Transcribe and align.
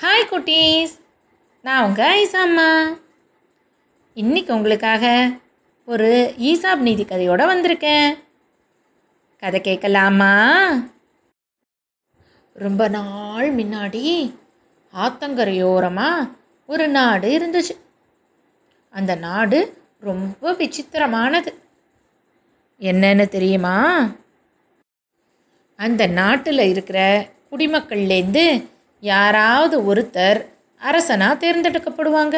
Hi 0.00 0.30
குட்டீஸ். 0.30 0.98
நான் 1.62 1.84
உங்கள் 1.84 2.24
ஐசாம்மா 2.24 2.98
இன்னைக்கு 4.14 4.54
உங்களுக்காக 4.54 5.30
ஒரு 5.86 6.34
ஈசாப் 6.38 6.76
நீதி 6.76 7.04
கதையோட 7.04 7.32
வந்திருக்கேன். 7.32 8.18
கதை 9.38 9.60
கேட்கலாமா? 9.60 10.56
ரொம்ப 12.52 12.88
நாள் 12.88 13.54
முன்னாடி 13.54 14.34
ஆத்தங்கரையோரமாக 14.94 16.30
ஒரு 16.66 16.88
நாடு 16.88 17.38
இருந்துச்சு. 17.38 17.76
அந்த 18.90 19.14
நாடு 19.14 19.82
ரொம்ப 20.00 20.52
விசித்திரமானது. 20.52 21.54
என்னன்னு 22.80 23.28
தெரியுமா? 23.28 24.10
அந்த 25.76 26.06
நாட்டில் 26.06 26.58
இருக்கிற 26.58 27.28
குடிமக்கள்லேருந்து 27.50 28.66
யாராவது 29.00 29.94
ஒருத்தர் 29.94 30.40
அரசனாக 30.78 31.40
தேர்ந்தெடுக்கப்படுவாங்க. 31.42 32.36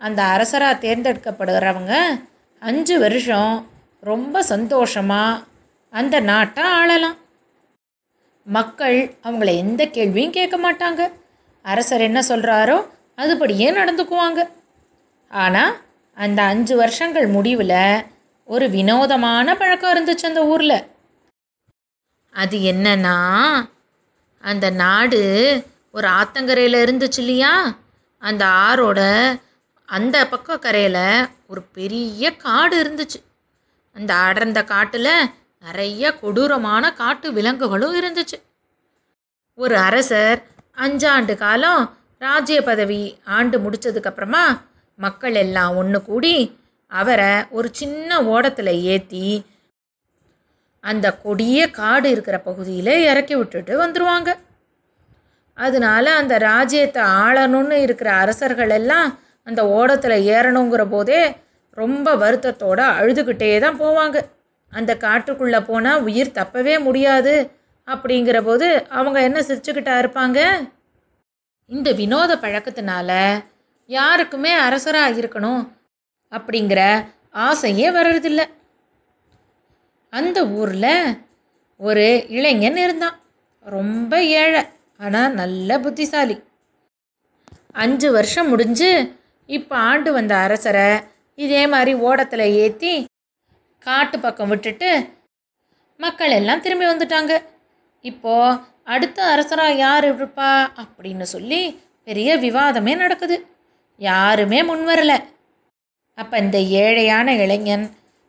அந்த 0.00 0.22
அரசராக 0.22 0.80
தேர்ந்தெடுக்கப்படுகிறவங்க 0.86 1.94
அஞ்சு 2.58 2.98
வருஷம் 2.98 3.68
ரொம்ப 4.00 4.42
சந்தோஷமாக 4.42 5.42
அந்த 5.90 6.20
நாட்டை 6.20 6.64
ஆளலாம். 6.64 7.16
மக்கள் 8.42 8.98
அவங்கள 9.22 9.56
எந்த 9.56 9.86
கேள்வியும் 9.86 10.36
கேட்க 10.38 10.56
மாட்டாங்க. 10.56 11.02
அரசர் 11.62 12.00
என்ன 12.00 12.20
சொல்கிறாரோ 12.28 12.78
அதுபடியே 13.16 13.68
நடந்துக்குவாங்க. 13.78 14.40
ஆனால் 15.30 15.74
அந்த 16.14 16.42
அஞ்சு 16.42 16.76
வருஷங்கள் 16.76 17.26
முடிவில் 17.26 18.04
ஒரு 18.44 18.70
வினோதமான 18.70 19.56
பழக்கம் 19.56 19.92
இருந்துச்சு 19.94 20.30
அந்த 20.30 20.46
ஊரில். 20.46 20.86
அது 22.34 22.58
என்னன்னா 22.72 23.16
அந்த 24.48 24.66
நாடு 24.82 25.20
ஒரு 25.92 26.08
ஆத்தங்கரையில் 26.08 26.82
இருந்துச்சு 26.84 27.18
இல்லையா? 27.18 27.52
அந்த 28.22 28.44
ஆறோட 28.62 29.00
அந்த 29.88 30.16
பக்க 30.26 30.58
கரையில் 30.58 31.02
ஒரு 31.46 31.62
பெரிய 31.76 32.30
காடு 32.36 32.76
இருந்துச்சு. 32.84 33.20
அந்த 33.96 34.12
அடர்ந்த 34.26 34.60
காட்டில் 34.64 35.12
நிறைய 35.64 36.12
கொடூரமான 36.14 36.84
காட்டு 36.92 37.28
விலங்குகளும் 37.32 37.96
இருந்துச்சு. 38.00 38.38
ஒரு 39.58 39.76
அரசர் 39.78 40.40
அஞ்சாண்டு 40.76 41.34
காலம் 41.36 41.82
ராஜ்ய 42.18 42.58
பதவி 42.62 43.02
ஆண்டு 43.36 43.56
முடிச்சதுக்கப்புறமா 43.58 44.44
மக்கள் 44.98 45.34
எல்லாம் 45.34 45.74
ஒன்று 45.76 45.98
கூடி 46.02 46.36
அவரை 46.92 47.32
ஒரு 47.50 47.68
சின்ன 47.72 48.20
ஓடத்தில் 48.24 48.72
ஏற்றி 48.92 49.26
அந்த 50.84 51.06
கொடிய 51.24 51.70
காடு 51.70 52.10
இருக்கிற 52.10 52.36
பகுதியில் 52.40 52.94
இறக்கி 53.10 53.34
விட்டுட்டு 53.36 53.72
வந்துடுவாங்க 53.84 54.30
அதனால 55.58 56.14
அந்த 56.14 56.38
ராஜ்யத்தை 56.38 57.02
ஆளணும்னு 57.02 57.76
இருக்கிற 57.86 58.08
அரசர்கள் 58.12 58.70
எல்லாம் 58.70 59.08
அந்த 59.46 59.60
ஓடத்தில் 59.68 60.24
ஏறணுங்கிற 60.34 60.82
போதே 60.88 61.20
ரொம்ப 61.76 62.14
வருத்தத்தோடு 62.16 62.84
அழுதுகிட்டே 62.98 63.48
தான் 63.60 63.80
போவாங்க. 63.80 64.18
அந்த 64.72 64.92
காட்டுக்குள்ளே 64.94 65.60
போனால் 65.60 66.02
உயிர் 66.02 66.36
தப்பவே 66.38 66.74
முடியாது 66.86 67.34
அப்படிங்கிற 67.88 68.38
போது 68.42 68.66
அவங்க 68.88 69.18
என்ன 69.22 69.38
சிரிச்சுக்கிட்டா 69.40 69.94
இருப்பாங்க? 70.02 70.38
இந்த 71.70 71.88
வினோத 71.92 72.32
பழக்கத்தினால 72.36 73.10
யாருக்குமே 73.90 74.52
அரசராக 74.66 75.20
இருக்கணும் 75.20 75.62
அப்படிங்கிற 76.32 76.80
ஆசையே 77.46 77.88
வர்றதில்லை. 77.90 78.46
அந்த 80.12 80.38
ஊரில் 80.60 80.92
ஒரு 81.80 82.04
இளைஞன் 82.36 82.78
இருந்தான். 82.84 83.16
ரொம்ப 83.66 84.12
ஏழை 84.40 84.62
ஆனால் 85.00 85.34
நல்ல 85.40 85.78
புத்திசாலி. 85.84 86.36
அஞ்சு 87.82 88.08
வருஷம் 88.16 88.50
முடிஞ்சு 88.52 88.90
இப்போ 89.48 89.74
ஆண்டு 89.90 90.10
வந்த 90.16 90.34
அரசரை 90.46 90.88
இதே 91.44 91.62
மாதிரி 91.72 91.92
ஓடத்தில் 92.08 92.54
ஏற்றி 92.62 92.92
காட்டு 93.86 94.16
பக்கம் 94.18 94.50
விட்டுட்டு 94.52 94.90
மக்கள் 96.00 96.32
எல்லாம் 96.38 96.64
திரும்பி 96.64 96.86
வந்துட்டாங்க. 96.86 97.34
இப்போது 98.04 98.58
அடுத்த 98.94 99.18
அரசராக 99.32 99.80
யார் 99.84 100.06
இருப்பா 100.10 100.50
அப்படின்னு 100.82 101.26
சொல்லி 101.34 101.60
பெரிய 102.06 102.36
விவாதமே 102.44 102.92
நடக்குது. 102.96 103.36
யாருமே 104.00 104.58
முன்வரலை 104.62 105.18
அப்போ 106.18 106.36
இந்த 106.44 106.58
ஏழையான 106.82 107.28
இளைஞன் 107.44 107.86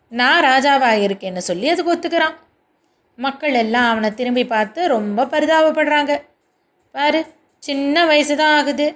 நான் 0.09 0.43
ராஜாவாக 0.43 1.01
இருக்கேன்னு 1.07 1.37
சொல்லி 1.37 1.69
அதுக்கு 1.69 1.93
ஒத்துக்கிறான். 1.95 2.35
மக்கள் 3.15 3.53
எல்லாம் 3.53 3.89
அவனை 3.89 4.13
திரும்பி 4.13 4.45
பார்த்து 4.45 4.87
ரொம்ப 4.87 5.25
பரிதாபப்படுறாங்க. 5.25 6.21
பாரு 6.91 7.25
சின்ன 7.59 8.05
வயசு 8.05 8.35
தான் 8.35 8.59
ஆகுது. 8.59 8.95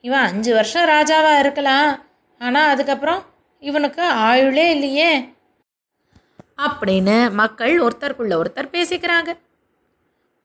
இவன் 0.00 0.18
அஞ்சு 0.18 0.54
வருஷம் 0.54 0.88
ராஜாவாக 0.88 1.38
இருக்கலாம். 1.38 2.04
ஆனால் 2.38 2.68
அதுக்கப்புறம் 2.68 3.22
இவனுக்கு 3.60 4.02
ஆயுளே 4.02 4.70
இல்லையே. 4.70 5.34
அப்படின்னு 6.62 7.32
மக்கள் 7.32 7.80
ஒருத்தருக்குள்ள 7.80 8.40
ஒருத்தர் 8.40 8.72
பேசிக்கிறாங்க. 8.72 9.36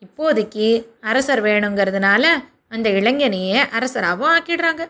இப்போதைக்கு 0.06 0.86
அரசர் 1.02 1.44
வேணுங்கிறதுனால 1.44 2.26
அந்த 2.70 2.90
இளைஞனையே 2.90 3.70
அரசராகவும் 3.70 4.36
ஆக்கிடுறாங்க. 4.38 4.88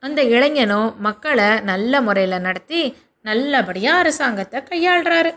அந்த 0.00 0.22
இளைஞனும் 0.22 1.00
மக்களை 1.00 1.60
நல்ல 1.60 2.00
முறையில் 2.00 2.40
நடத்தி 2.40 2.96
நல்லபடியாக 3.24 4.02
அரசாங்கத்தை 4.02 4.58
கையாளுறாரு. 4.70 5.32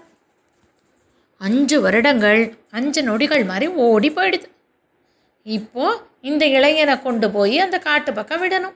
அஞ்சு 1.42 1.78
வருடங்கள் 1.80 2.42
அஞ்சு 2.72 3.02
நொடிகள் 3.04 3.46
மாதிரி 3.46 3.68
ஓடி 3.86 4.10
போயிடுது. 4.10 4.48
இப்போ 5.46 5.86
இந்த 6.22 6.44
இளைஞனை 6.58 6.96
கொண்டு 7.02 7.28
போய் 7.32 7.58
அந்த 7.60 7.78
காட்டு 7.80 8.12
பக்கம் 8.14 8.42
விடணும். 8.44 8.76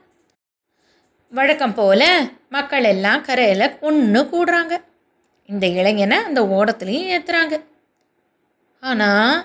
வழக்கம் 1.33 1.75
போல 1.75 2.01
மக்கள் 2.49 2.87
எல்லாம் 2.93 3.25
கரையில் 3.27 3.67
ஒன்று 3.79 4.21
கூடுறாங்க. 4.31 4.73
இந்த 5.49 5.65
இளைஞனை 5.79 6.17
அந்த 6.27 6.41
ஓடத்துலேயும் 6.57 7.11
ஏற்றுறாங்க 7.15 7.55
ஆனால் 8.83 9.35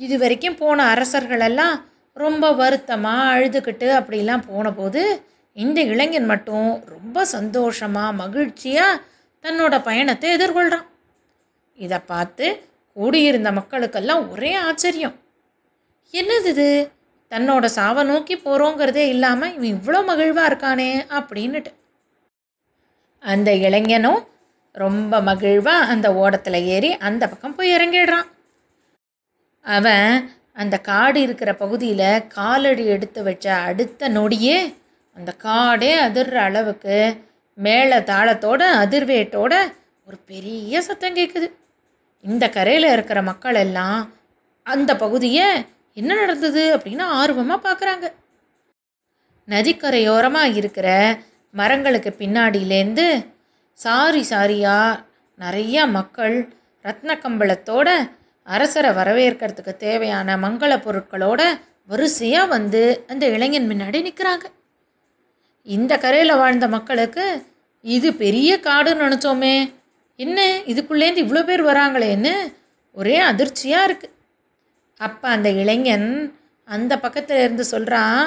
இது 0.00 0.14
வரைக்கும் 0.18 0.58
போன 0.60 0.84
அரசர்களெல்லாம் 0.94 1.76
ரொம்ப 2.16 2.44
வருத்தமாக 2.52 3.32
அழுதுகிட்டு 3.32 3.88
அப்படிலாம் 3.98 4.46
போன 4.50 4.70
போது 4.72 5.02
இந்த 5.58 5.80
இளைஞன் 5.82 6.24
மட்டும் 6.24 6.68
ரொம்ப 6.86 7.24
சந்தோஷமாக 7.24 8.18
மகிழ்ச்சியாக 8.22 9.00
தன்னோட 9.44 9.74
பயணத்தை 9.82 10.28
எதிர்கொள்கிறான் 10.36 10.86
இதை 11.78 11.98
பார்த்து 12.06 12.46
கூடியிருந்த 12.96 13.50
மக்களுக்கெல்லாம் 13.52 14.22
ஒரே 14.30 14.52
ஆச்சரியம். 14.68 15.16
என்னது 16.14 16.48
இது? 16.52 16.68
தன்னோட 17.32 17.64
சாவை 17.76 18.02
நோக்கி 18.04 18.34
போகிறோங்கிறதே 18.36 19.04
இல்லாமல் 19.14 19.54
இவன் 19.56 19.74
இவ்வளோ 19.76 20.00
மகிழ்வாக 20.10 20.48
இருக்கானே 20.50 20.90
அப்படின்னுட்டு. 21.18 21.72
அந்த 23.22 23.50
இளைஞனும் 23.66 24.20
ரொம்ப 24.74 25.20
மகிழ்வாக 25.20 25.88
அந்த 25.92 26.08
ஓடத்தில் 26.14 26.66
ஏறி 26.74 26.90
அந்த 27.08 27.22
பக்கம் 27.28 27.54
போய் 27.54 27.74
இறங்கிடுறான். 27.76 28.28
அவன் 29.64 30.10
அந்த 30.52 30.76
காடு 30.80 31.18
இருக்கிற 31.20 31.50
பகுதியில் 31.54 32.24
காலடி 32.28 32.84
எடுத்து 32.94 33.20
வச்ச 33.22 33.46
அடுத்த 33.68 34.08
நொடியே 34.08 34.58
அந்த 35.18 35.30
காடே 35.44 35.92
அதிர்ற 36.02 36.36
அளவுக்கு 36.40 36.96
மேலே 37.58 37.96
தாளத்தோட 38.08 38.62
அதிர்வேட்டோட 38.80 39.54
ஒரு 40.08 40.18
பெரிய 40.26 40.80
சத்தம் 40.80 41.16
கேட்குது 41.16 41.48
இந்த 42.24 42.44
கரையில் 42.48 42.86
இருக்கிற 42.90 43.18
மக்கள் 43.22 43.56
எல்லாம் 43.56 43.98
அந்த 44.66 44.90
பகுதியை 44.96 45.48
என்ன 45.96 46.10
நடந்தது 46.14 46.62
அப்படின்னு 46.76 47.04
ஆர்வமாக 47.14 47.64
பார்க்குறாங்க 47.64 48.06
நதிக்கரையோரமாக 49.48 50.56
இருக்கிற 50.56 50.88
மரங்களுக்கு 51.54 52.10
பின்னாடியிலேருந்து 52.18 53.06
சாரி 53.78 54.22
சாரியாக 54.22 55.00
நிறையா 55.38 55.82
மக்கள் 55.90 56.36
ரத்ன 56.84 57.16
கம்பளத்தோட 57.22 57.88
அரசரை 58.46 58.90
வரவேற்கிறதுக்கு 58.90 59.72
தேவையான 59.76 60.36
மங்கள 60.36 60.72
பொருட்களோட 60.78 61.40
வரிசையாக 61.88 62.46
வந்து 62.46 62.82
அந்த 63.06 63.24
இளைஞன் 63.28 63.68
முன்னாடி 63.70 64.00
நிற்கிறாங்க 64.02 64.46
இந்த 65.76 65.92
கரையில் 65.98 66.36
வாழ்ந்த 66.36 66.66
மக்களுக்கு 66.68 67.24
இது 67.84 68.08
பெரிய 68.14 68.50
காடுன்னு 68.62 69.04
நினச்சோமே. 69.04 69.56
என்ன? 70.16 70.38
இதுக்குள்ளேருந்து 70.70 71.22
இவ்வளோ 71.24 71.42
பேர் 71.44 71.62
வராங்களேன்னு 71.64 72.32
ஒரே 72.96 73.16
அதிர்ச்சியாக 73.18 73.88
இருக்குது 73.88 74.14
அப்போ 75.00 75.26
அந்த 75.28 75.48
இளைஞன் 75.62 76.08
அந்த 76.68 76.92
பக்கத்தில் 76.98 77.42
இருந்து 77.44 77.64
சொல்கிறான் 77.64 78.22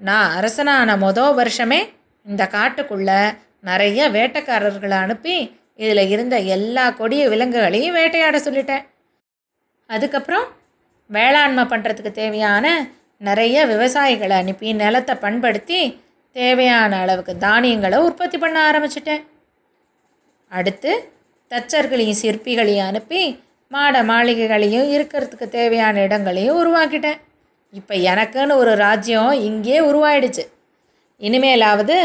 நான் 0.00 0.34
அரசனான 0.36 0.96
மொதல் 0.96 1.36
வருஷமே 1.40 1.80
இந்த 2.26 2.44
காட்டுக்குள்ளே 2.52 3.20
நிறைய 3.60 4.10
வேட்டைக்காரர்களை 4.10 4.96
அனுப்பி 5.04 5.36
இதில் 5.76 6.08
இருந்த 6.08 6.36
எல்லா 6.56 6.84
கொடிய 6.90 7.22
விலங்குகளையும் 7.28 7.96
வேட்டையாட 7.96 8.36
சொல்லிட்டேன். 8.38 8.84
அதுக்கப்புறம் 9.90 10.46
வேளாண்மை 11.10 11.64
பண்ணுறதுக்கு 11.64 12.12
தேவையான 12.12 12.66
நிறைய 13.20 13.66
விவசாயிகளை 13.66 14.36
அனுப்பி 14.42 14.72
நிலத்தை 14.72 15.14
பண்படுத்தி 15.14 15.80
தேவையான 16.38 16.92
அளவுக்கு 17.02 17.34
தானியங்களை 17.46 17.98
உற்பத்தி 18.06 18.36
பண்ண 18.38 18.56
ஆரம்பிச்சிட்டேன். 18.68 19.22
அடுத்து 20.52 20.92
தச்சர்களையும் 21.50 22.20
சிற்பிகளையும் 22.22 22.88
அனுப்பி 22.90 23.22
மாட 23.70 24.02
மாளிகைகளையும் 24.10 24.90
இருக்கிறதுக்கு 24.96 25.46
தேவையான 25.56 26.02
இடங்களையும் 26.06 26.58
உருவாக்கிட்டேன். 26.62 27.18
இப்போ 27.78 27.94
எனக்குன்னு 28.10 28.60
ஒரு 28.62 28.72
ராஜ்யம் 28.84 29.32
இங்கே 29.48 29.78
உருவாயிடுச்சு. 29.88 30.44
இனிமேலாவது 31.20 31.96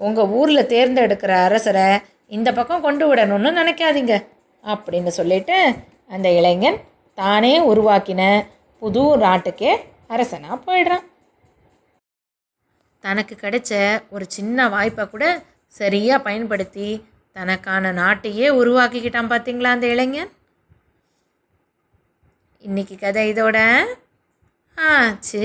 உங்கள் 0.00 0.30
ஊரில் 0.38 0.70
தேர்ந்தெடுக்கிற 0.72 1.32
அரசரை 1.48 1.88
இந்த 2.36 2.48
பக்கம் 2.58 2.84
கொண்டு 2.86 3.04
விடணும்னு 3.08 3.50
நினைக்காதீங்க 3.60 4.14
அப்படின்னு 4.64 5.12
சொல்லிட்டு 5.18 5.56
அந்த 6.14 6.28
இளைஞன் 6.38 6.78
தானே 7.18 7.54
உருவாக்கின 7.70 8.22
புது 8.82 9.02
நாட்டுக்கே 9.24 9.72
அரசனாக 10.14 10.56
போயிடுறான். 10.66 11.04
தனக்கு 13.04 13.34
கிடைச்ச 13.40 13.72
ஒரு 14.10 14.24
சின்ன 14.28 14.68
வாய்ப்பை 14.68 15.04
கூட 15.08 15.24
சரியாக 15.72 16.22
பயன்படுத்தி 16.22 16.88
தனக்கான 17.36 17.92
நாட்டையே 17.92 18.46
உருவாக்கிக்கிட்டான் 18.60 19.32
பார்த்தீங்களா 19.32 19.70
அந்த 19.76 19.86
இளைஞன்? 19.86 20.30
இன்னைக்கு 22.64 22.96
கதை 22.98 23.22
இதோட 23.32 23.58
ஆச்சு. 24.78 25.44